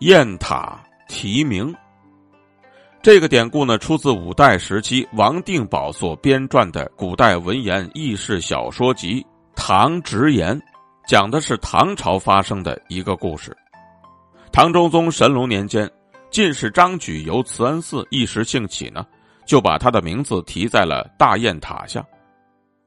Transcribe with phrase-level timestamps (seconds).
[0.00, 1.74] 雁塔题名。
[3.02, 9.22] 这个典故呢，出自五代时期王定保所编撰的古代文言轶事小说集
[9.54, 10.54] 《唐直言》，
[11.06, 13.56] 讲的是唐朝发生的一个故事。
[14.52, 15.90] 唐中宗神龙年间，
[16.30, 19.06] 进士张举由慈恩寺，一时兴起呢，
[19.46, 22.04] 就把他的名字题在了大雁塔下。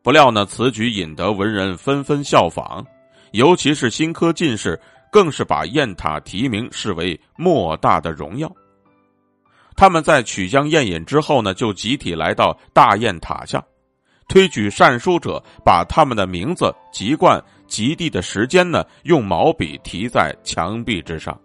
[0.04, 2.86] 不料呢，此举引得文人纷纷效仿，
[3.32, 4.80] 尤其是新科进士。
[5.12, 8.52] 更是把雁塔题名视为莫大的荣耀。
[9.76, 13.64] 他们在曲江宴饮之后呢，就集体来到大雁塔下，
[14.28, 21.40] 推举善书者把他们的名字、籍贯、及第的时间呢，用毛笔题在墙壁之上。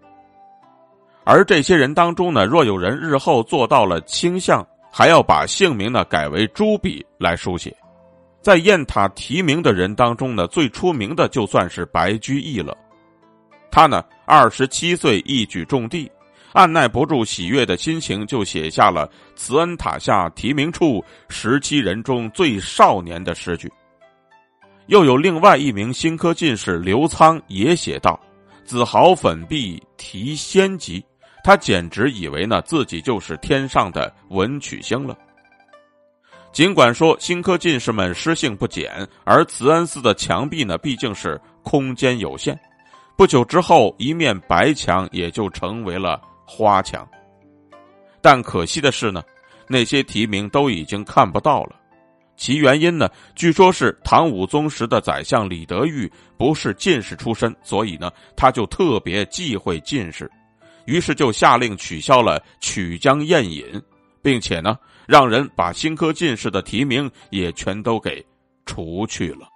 [1.23, 7.75] 而这些人当中呢，若有人日后做到了倾向，还要把姓名呢改为朱笔来书写。
[8.41, 12.77] 在雁塔题名的人当中呢，最出名的就算是白居易了。
[13.75, 16.09] 他呢，二十七岁一举中第，
[16.53, 23.69] 按耐不住喜悦的心情，就写下了“慈恩塔下题名处，十七人中最少年”的诗句。
[24.87, 28.17] 又有另外一名新科进士刘仓也写道
[28.63, 31.03] ：“子豪粉壁题仙籍。”
[31.43, 35.17] 他简直以为呢自己就是天上的文曲星了。
[36.53, 42.57] 尽管说新科进士们诗性不减，而慈恩寺的墙壁呢毕竟是空间有限。
[43.17, 47.07] 不久之后，一面白墙也就成为了花墙。
[48.21, 49.23] 但可惜的是呢，
[49.67, 51.75] 那些题名都已经看不到了。
[52.35, 60.29] 其原因呢，据说是唐武宗时的宰相李德裕不是进士出身，所以呢，他就特别忌讳进士，
[60.83, 63.81] 于是就下令取消了曲江宴饮，
[64.21, 64.77] 并且呢，
[65.07, 68.21] 让人把新科进士的提名也全都给
[68.65, 69.47] 除去了。